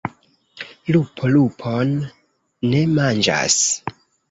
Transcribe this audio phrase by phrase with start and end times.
[0.95, 1.93] Lupo lupon
[2.73, 3.63] ne manĝas.